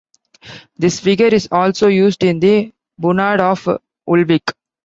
[0.77, 3.77] This figure is also used in the bunad of
[4.09, 4.51] Ulvik.